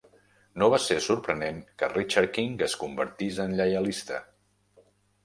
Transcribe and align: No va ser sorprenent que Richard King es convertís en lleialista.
No 0.61 0.67
va 0.73 0.77
ser 0.85 0.95
sorprenent 1.07 1.59
que 1.81 1.89
Richard 1.91 2.31
King 2.37 2.55
es 2.69 2.77
convertís 2.85 3.39
en 3.45 3.55
lleialista. 3.61 4.19